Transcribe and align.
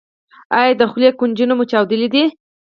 ایا 0.59 0.73
د 0.79 0.81
خولې 0.91 1.09
کنجونه 1.19 1.53
مو 1.57 1.63
چاودلي 1.71 2.07
دي؟ 2.13 2.23